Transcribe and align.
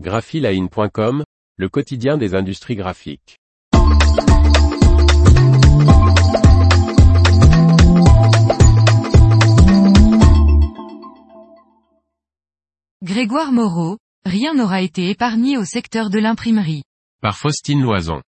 graphiline.com, 0.00 1.22
le 1.56 1.68
quotidien 1.68 2.18
des 2.18 2.34
industries 2.34 2.74
graphiques. 2.74 3.38
Grégoire 13.02 13.52
Moreau, 13.52 13.98
rien 14.24 14.54
n'aura 14.54 14.82
été 14.82 15.10
épargné 15.10 15.56
au 15.56 15.64
secteur 15.64 16.10
de 16.10 16.18
l'imprimerie. 16.18 16.82
Par 17.20 17.36
Faustine 17.36 17.80
Loison. 17.80 18.20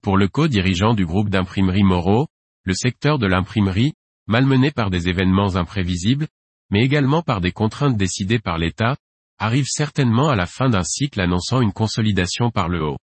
Pour 0.00 0.16
le 0.16 0.28
co-dirigeant 0.28 0.94
du 0.94 1.04
groupe 1.04 1.28
d'imprimerie 1.28 1.82
Moreau, 1.82 2.28
le 2.62 2.74
secteur 2.74 3.18
de 3.18 3.26
l'imprimerie, 3.26 3.94
malmené 4.28 4.70
par 4.70 4.90
des 4.90 5.08
événements 5.08 5.56
imprévisibles, 5.56 6.28
mais 6.70 6.84
également 6.84 7.22
par 7.22 7.40
des 7.40 7.50
contraintes 7.50 7.96
décidées 7.96 8.38
par 8.38 8.58
l'État, 8.58 8.96
arrive 9.38 9.66
certainement 9.66 10.28
à 10.28 10.36
la 10.36 10.46
fin 10.46 10.68
d'un 10.68 10.84
cycle 10.84 11.20
annonçant 11.20 11.60
une 11.60 11.72
consolidation 11.72 12.50
par 12.50 12.68
le 12.68 12.82
haut. 12.82 12.98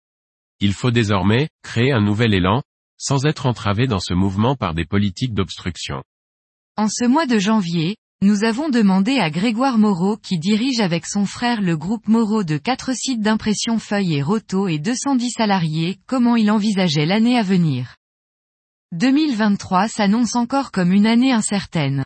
Il 0.60 0.72
faut 0.72 0.90
désormais 0.90 1.48
créer 1.62 1.92
un 1.92 2.00
nouvel 2.00 2.34
élan, 2.34 2.62
sans 2.96 3.26
être 3.26 3.46
entravé 3.46 3.86
dans 3.86 4.00
ce 4.00 4.14
mouvement 4.14 4.56
par 4.56 4.74
des 4.74 4.84
politiques 4.84 5.34
d'obstruction. 5.34 6.02
En 6.76 6.88
ce 6.88 7.04
mois 7.06 7.26
de 7.26 7.38
janvier, 7.38 7.96
nous 8.22 8.44
avons 8.44 8.68
demandé 8.68 9.18
à 9.18 9.30
Grégoire 9.30 9.76
Moreau 9.76 10.16
qui 10.16 10.38
dirige 10.38 10.80
avec 10.80 11.06
son 11.06 11.26
frère 11.26 11.60
le 11.60 11.76
groupe 11.76 12.08
Moreau 12.08 12.42
de 12.42 12.56
quatre 12.56 12.94
sites 12.96 13.20
d'impression 13.20 13.78
feuilles 13.78 14.14
et 14.14 14.22
roto 14.22 14.66
et 14.66 14.78
210 14.78 15.30
salariés 15.30 15.98
comment 16.06 16.36
il 16.36 16.50
envisageait 16.50 17.06
l'année 17.06 17.38
à 17.38 17.42
venir. 17.42 17.96
2023 18.92 19.88
s'annonce 19.88 20.36
encore 20.36 20.70
comme 20.70 20.92
une 20.92 21.06
année 21.06 21.32
incertaine. 21.32 22.04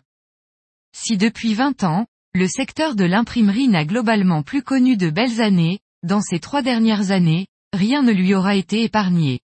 Si 0.91 1.17
depuis 1.17 1.53
20 1.53 1.83
ans, 1.83 2.05
le 2.35 2.47
secteur 2.47 2.95
de 2.95 3.05
l'imprimerie 3.05 3.67
n'a 3.67 3.85
globalement 3.85 4.43
plus 4.43 4.61
connu 4.61 4.97
de 4.97 5.09
belles 5.09 5.41
années, 5.41 5.79
dans 6.03 6.21
ces 6.21 6.39
trois 6.39 6.61
dernières 6.61 7.09
années, 7.09 7.47
rien 7.73 8.03
ne 8.03 8.11
lui 8.11 8.35
aura 8.35 8.55
été 8.55 8.83
épargné. 8.83 9.39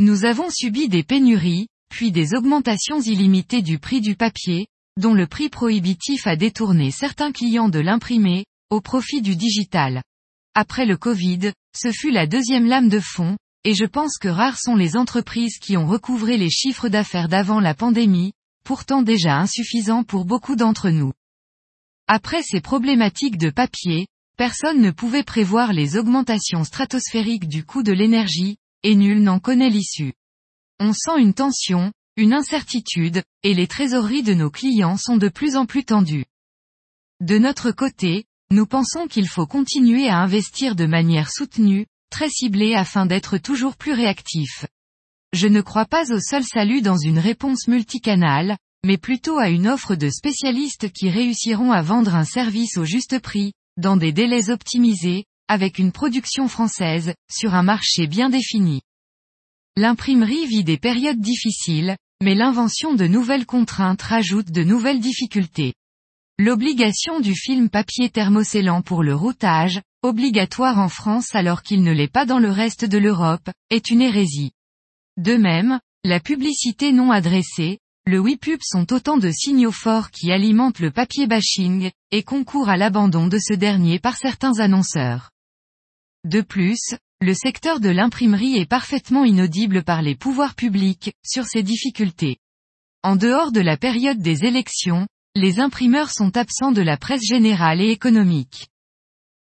Nous 0.00 0.24
avons 0.24 0.50
subi 0.50 0.88
des 0.88 1.04
pénuries, 1.04 1.68
puis 1.90 2.10
des 2.10 2.34
augmentations 2.34 3.00
illimitées 3.00 3.62
du 3.62 3.78
prix 3.78 4.00
du 4.00 4.16
papier, 4.16 4.66
dont 4.98 5.14
le 5.14 5.28
prix 5.28 5.48
prohibitif 5.48 6.26
a 6.26 6.34
détourné 6.34 6.90
certains 6.90 7.30
clients 7.30 7.68
de 7.68 7.78
l'imprimé, 7.78 8.44
au 8.70 8.80
profit 8.80 9.22
du 9.22 9.36
digital. 9.36 10.02
Après 10.54 10.86
le 10.86 10.96
Covid, 10.96 11.52
ce 11.76 11.92
fut 11.92 12.10
la 12.10 12.26
deuxième 12.26 12.66
lame 12.66 12.88
de 12.88 13.00
fond, 13.00 13.36
et 13.62 13.74
je 13.74 13.84
pense 13.84 14.18
que 14.18 14.28
rares 14.28 14.58
sont 14.58 14.74
les 14.74 14.96
entreprises 14.96 15.58
qui 15.58 15.76
ont 15.76 15.86
recouvré 15.86 16.38
les 16.38 16.50
chiffres 16.50 16.88
d'affaires 16.88 17.28
d'avant 17.28 17.60
la 17.60 17.74
pandémie, 17.74 18.32
pourtant 18.64 19.02
déjà 19.02 19.38
insuffisants 19.38 20.02
pour 20.02 20.24
beaucoup 20.24 20.56
d'entre 20.56 20.90
nous. 20.90 21.12
Après 22.06 22.42
ces 22.42 22.60
problématiques 22.60 23.38
de 23.38 23.50
papier, 23.50 24.06
personne 24.36 24.80
ne 24.80 24.90
pouvait 24.90 25.22
prévoir 25.22 25.72
les 25.72 25.96
augmentations 25.96 26.64
stratosphériques 26.64 27.48
du 27.48 27.64
coût 27.64 27.82
de 27.82 27.92
l'énergie, 27.92 28.58
et 28.82 28.94
nul 28.94 29.22
n'en 29.22 29.40
connaît 29.40 29.70
l'issue. 29.70 30.12
On 30.80 30.92
sent 30.92 31.18
une 31.18 31.32
tension, 31.32 31.92
une 32.16 32.34
incertitude, 32.34 33.22
et 33.42 33.54
les 33.54 33.66
trésoreries 33.66 34.22
de 34.22 34.34
nos 34.34 34.50
clients 34.50 34.98
sont 34.98 35.16
de 35.16 35.28
plus 35.28 35.56
en 35.56 35.66
plus 35.66 35.84
tendues. 35.84 36.26
De 37.20 37.38
notre 37.38 37.70
côté, 37.70 38.24
nous 38.50 38.66
pensons 38.66 39.06
qu'il 39.06 39.28
faut 39.28 39.46
continuer 39.46 40.08
à 40.08 40.18
investir 40.18 40.76
de 40.76 40.84
manière 40.84 41.30
soutenue, 41.30 41.86
très 42.10 42.28
ciblée 42.28 42.74
afin 42.74 43.06
d'être 43.06 43.38
toujours 43.38 43.76
plus 43.76 43.92
réactif. 43.92 44.66
Je 45.32 45.48
ne 45.48 45.62
crois 45.62 45.86
pas 45.86 46.12
au 46.12 46.20
seul 46.20 46.44
salut 46.44 46.82
dans 46.82 46.98
une 46.98 47.18
réponse 47.18 47.66
multicanale, 47.66 48.58
mais 48.84 48.98
plutôt 48.98 49.38
à 49.38 49.48
une 49.48 49.66
offre 49.66 49.94
de 49.96 50.10
spécialistes 50.10 50.92
qui 50.92 51.08
réussiront 51.08 51.72
à 51.72 51.82
vendre 51.82 52.14
un 52.14 52.24
service 52.24 52.76
au 52.76 52.84
juste 52.84 53.18
prix, 53.18 53.52
dans 53.76 53.96
des 53.96 54.12
délais 54.12 54.50
optimisés, 54.50 55.24
avec 55.48 55.78
une 55.78 55.90
production 55.90 56.48
française, 56.48 57.14
sur 57.30 57.54
un 57.54 57.62
marché 57.62 58.06
bien 58.06 58.28
défini. 58.28 58.82
L'imprimerie 59.76 60.46
vit 60.46 60.64
des 60.64 60.78
périodes 60.78 61.20
difficiles, 61.20 61.96
mais 62.22 62.34
l'invention 62.34 62.94
de 62.94 63.06
nouvelles 63.06 63.46
contraintes 63.46 64.02
rajoute 64.02 64.50
de 64.52 64.62
nouvelles 64.62 65.00
difficultés. 65.00 65.74
L'obligation 66.38 67.20
du 67.20 67.34
film 67.34 67.70
papier 67.70 68.10
thermocélant 68.10 68.82
pour 68.82 69.02
le 69.02 69.14
routage, 69.14 69.80
obligatoire 70.02 70.78
en 70.78 70.88
France 70.88 71.34
alors 71.34 71.62
qu'il 71.62 71.82
ne 71.82 71.92
l'est 71.92 72.12
pas 72.12 72.26
dans 72.26 72.38
le 72.38 72.50
reste 72.50 72.84
de 72.84 72.98
l'Europe, 72.98 73.48
est 73.70 73.90
une 73.90 74.02
hérésie. 74.02 74.52
De 75.16 75.36
même, 75.36 75.80
la 76.04 76.20
publicité 76.20 76.92
non 76.92 77.10
adressée, 77.10 77.78
le 78.06 78.18
WePub 78.20 78.60
sont 78.62 78.92
autant 78.92 79.16
de 79.16 79.30
signaux 79.30 79.72
forts 79.72 80.10
qui 80.10 80.30
alimentent 80.30 80.80
le 80.80 80.90
papier 80.90 81.26
bashing, 81.26 81.90
et 82.10 82.22
concourent 82.22 82.68
à 82.68 82.76
l'abandon 82.76 83.28
de 83.28 83.38
ce 83.38 83.54
dernier 83.54 83.98
par 83.98 84.16
certains 84.16 84.58
annonceurs. 84.58 85.30
De 86.24 86.42
plus, 86.42 86.94
le 87.22 87.32
secteur 87.32 87.80
de 87.80 87.88
l'imprimerie 87.88 88.56
est 88.56 88.68
parfaitement 88.68 89.24
inaudible 89.24 89.82
par 89.82 90.02
les 90.02 90.14
pouvoirs 90.14 90.54
publics, 90.54 91.14
sur 91.24 91.46
ces 91.46 91.62
difficultés. 91.62 92.36
En 93.02 93.16
dehors 93.16 93.52
de 93.52 93.60
la 93.60 93.78
période 93.78 94.18
des 94.18 94.44
élections, 94.44 95.06
les 95.34 95.58
imprimeurs 95.58 96.10
sont 96.10 96.36
absents 96.36 96.72
de 96.72 96.82
la 96.82 96.98
presse 96.98 97.24
générale 97.26 97.80
et 97.80 97.90
économique. 97.90 98.68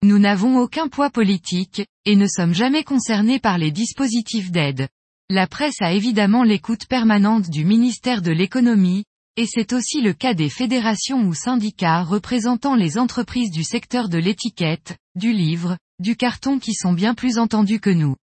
Nous 0.04 0.20
n'avons 0.20 0.60
aucun 0.60 0.88
poids 0.88 1.10
politique, 1.10 1.84
et 2.06 2.16
ne 2.16 2.28
sommes 2.28 2.54
jamais 2.54 2.84
concernés 2.84 3.40
par 3.40 3.58
les 3.58 3.72
dispositifs 3.72 4.52
d'aide. 4.52 4.88
La 5.30 5.48
presse 5.48 5.82
a 5.82 5.92
évidemment 5.92 6.44
l'écoute 6.44 6.86
permanente 6.86 7.50
du 7.50 7.66
ministère 7.66 8.22
de 8.22 8.32
l'économie, 8.32 9.06
et 9.38 9.48
c'est 9.48 9.74
aussi 9.74 10.02
le 10.02 10.14
cas 10.14 10.36
des 10.36 10.50
fédérations 10.50 11.24
ou 11.26 11.34
syndicats 11.34 12.04
représentant 12.04 12.76
les 12.76 13.00
entreprises 13.00 13.50
du 13.50 13.64
secteur 13.64 14.08
de 14.08 14.20
l'étiquette, 14.20 14.98
du 15.16 15.34
livre, 15.34 15.78
du 16.00 16.16
carton 16.16 16.60
qui 16.60 16.76
sont 16.76 16.94
bien 16.94 17.16
plus 17.16 17.40
entendus 17.40 17.80
que 17.80 17.90
nous. 17.90 18.16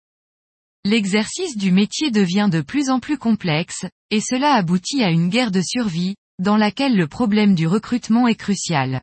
L'exercice 0.85 1.57
du 1.57 1.73
métier 1.73 2.11
devient 2.11 2.49
de 2.53 2.61
plus 2.61 2.91
en 2.91 3.01
plus 3.01 3.17
complexe, 3.17 3.87
et 4.11 4.21
cela 4.21 4.53
aboutit 4.53 5.03
à 5.03 5.11
une 5.11 5.31
guerre 5.31 5.51
de 5.51 5.63
survie, 5.63 6.17
dans 6.39 6.59
laquelle 6.59 6.97
le 6.97 7.09
problème 7.09 7.55
du 7.55 7.67
recrutement 7.67 8.29
est 8.29 8.35
crucial. 8.35 9.01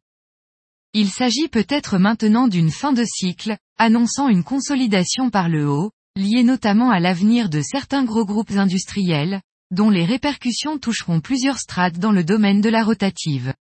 Il 0.94 1.10
s'agit 1.10 1.48
peut-être 1.48 1.98
maintenant 1.98 2.48
d'une 2.48 2.72
fin 2.72 2.94
de 2.94 3.04
cycle, 3.06 3.58
annonçant 3.78 4.30
une 4.30 4.44
consolidation 4.44 5.30
par 5.32 5.50
le 5.50 5.68
haut, 5.68 5.92
lié 6.18 6.44
notamment 6.44 6.90
à 6.90 7.00
l'avenir 7.00 7.50
de 7.50 7.62
certains 7.62 8.04
gros 8.04 8.26
groupes 8.26 8.52
industriels, 8.52 9.42
dont 9.72 9.90
les 9.90 10.06
répercussions 10.06 10.78
toucheront 10.78 11.22
plusieurs 11.22 11.60
strates 11.60 12.00
dans 12.00 12.12
le 12.12 12.24
domaine 12.24 12.62
de 12.62 12.70
la 12.70 12.84
rotative. 12.84 13.54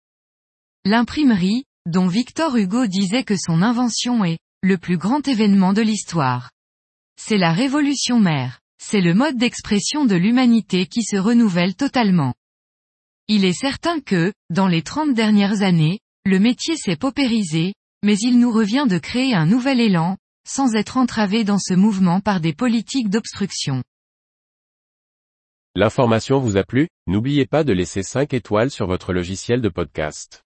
L'imprimerie, 0.85 1.66
dont 1.85 2.07
Victor 2.07 2.55
Hugo 2.55 2.88
disait 2.88 3.23
que 3.23 3.38
son 3.38 3.61
invention 3.61 4.23
est 4.23 4.39
le 4.63 4.77
plus 4.77 4.97
grand 4.97 5.27
événement 5.27 5.73
de 5.73 5.81
l'histoire. 5.81 6.51
C'est 7.19 7.38
la 7.38 7.53
révolution 7.53 8.19
mère. 8.19 8.59
C'est 8.81 9.01
le 9.01 9.13
mode 9.13 9.37
d'expression 9.37 10.05
de 10.05 10.16
l'humanité 10.16 10.85
qui 10.85 11.03
se 11.03 11.16
renouvelle 11.16 11.75
totalement. 11.75 12.33
Il 13.27 13.45
est 13.45 13.53
certain 13.53 13.99
que, 13.99 14.31
dans 14.51 14.67
les 14.67 14.83
30 14.83 15.13
dernières 15.13 15.61
années, 15.61 15.99
le 16.25 16.39
métier 16.39 16.75
s'est 16.75 16.95
paupérisé, 16.95 17.73
mais 18.03 18.17
il 18.19 18.37
nous 18.39 18.51
revient 18.51 18.85
de 18.87 18.99
créer 18.99 19.33
un 19.33 19.45
nouvel 19.45 19.79
élan, 19.79 20.17
sans 20.47 20.75
être 20.75 20.97
entravé 20.97 21.44
dans 21.44 21.59
ce 21.59 21.73
mouvement 21.73 22.22
par 22.22 22.39
des 22.39 22.53
politiques 22.53 23.09
d'obstruction. 23.09 23.83
L'information 25.75 26.39
vous 26.39 26.56
a 26.56 26.63
plu? 26.63 26.88
N'oubliez 27.07 27.45
pas 27.45 27.66
de 27.66 27.73
laisser 27.73 28.03
5 28.03 28.33
étoiles 28.33 28.72
sur 28.72 28.88
votre 28.88 29.11
logiciel 29.11 29.61
de 29.61 29.69
podcast. 29.69 30.44